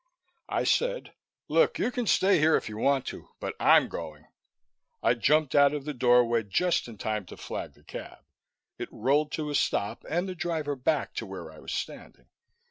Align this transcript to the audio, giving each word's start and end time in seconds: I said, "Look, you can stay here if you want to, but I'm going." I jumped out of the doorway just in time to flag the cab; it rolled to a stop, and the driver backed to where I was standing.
I 0.49 0.63
said, 0.63 1.13
"Look, 1.47 1.77
you 1.77 1.91
can 1.91 2.07
stay 2.07 2.39
here 2.39 2.55
if 2.55 2.67
you 2.67 2.75
want 2.75 3.05
to, 3.13 3.29
but 3.39 3.53
I'm 3.59 3.87
going." 3.87 4.25
I 5.03 5.13
jumped 5.13 5.53
out 5.53 5.75
of 5.75 5.85
the 5.85 5.93
doorway 5.93 6.41
just 6.41 6.87
in 6.87 6.97
time 6.97 7.23
to 7.27 7.37
flag 7.37 7.73
the 7.75 7.83
cab; 7.83 8.25
it 8.79 8.89
rolled 8.91 9.31
to 9.33 9.51
a 9.51 9.53
stop, 9.53 10.03
and 10.09 10.27
the 10.27 10.33
driver 10.33 10.75
backed 10.75 11.17
to 11.17 11.27
where 11.27 11.51
I 11.51 11.59
was 11.59 11.71
standing. 11.71 12.29